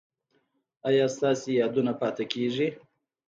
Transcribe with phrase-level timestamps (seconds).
[0.87, 2.67] ایا ستاسو یادونه پاتې کیږي؟